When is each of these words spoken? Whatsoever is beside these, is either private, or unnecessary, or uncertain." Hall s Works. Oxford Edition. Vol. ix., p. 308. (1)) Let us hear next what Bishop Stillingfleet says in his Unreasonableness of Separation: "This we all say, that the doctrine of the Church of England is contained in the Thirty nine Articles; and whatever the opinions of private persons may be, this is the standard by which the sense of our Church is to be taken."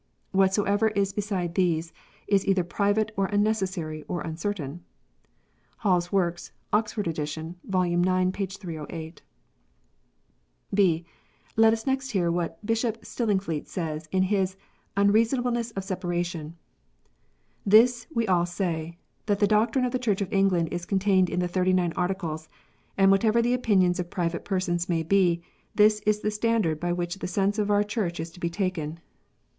Whatsoever 0.31 0.87
is 0.87 1.13
beside 1.13 1.53
these, 1.53 1.93
is 2.25 2.47
either 2.47 2.63
private, 2.63 3.11
or 3.15 3.27
unnecessary, 3.27 4.03
or 4.07 4.21
uncertain." 4.21 4.83
Hall 5.77 5.97
s 5.97 6.11
Works. 6.11 6.51
Oxford 6.73 7.07
Edition. 7.07 7.57
Vol. 7.65 7.83
ix., 7.83 7.97
p. 8.33 8.45
308. 8.63 9.21
(1)) 10.71 11.05
Let 11.55 11.73
us 11.73 11.83
hear 12.09 12.31
next 12.31 12.35
what 12.35 12.65
Bishop 12.65 13.03
Stillingfleet 13.05 13.67
says 13.67 14.09
in 14.11 14.23
his 14.23 14.57
Unreasonableness 14.97 15.69
of 15.75 15.83
Separation: 15.83 16.55
"This 17.63 18.07
we 18.11 18.27
all 18.27 18.47
say, 18.47 18.97
that 19.27 19.37
the 19.37 19.45
doctrine 19.45 19.85
of 19.85 19.91
the 19.91 19.99
Church 19.99 20.21
of 20.21 20.33
England 20.33 20.69
is 20.71 20.87
contained 20.87 21.29
in 21.29 21.41
the 21.41 21.47
Thirty 21.47 21.73
nine 21.73 21.93
Articles; 21.95 22.49
and 22.97 23.11
whatever 23.11 23.39
the 23.39 23.53
opinions 23.53 23.99
of 23.99 24.09
private 24.09 24.45
persons 24.45 24.89
may 24.89 25.03
be, 25.03 25.43
this 25.75 25.99
is 26.07 26.21
the 26.21 26.31
standard 26.31 26.79
by 26.79 26.91
which 26.91 27.19
the 27.19 27.27
sense 27.27 27.59
of 27.59 27.69
our 27.69 27.83
Church 27.83 28.19
is 28.19 28.31
to 28.31 28.39
be 28.39 28.49
taken." 28.49 28.99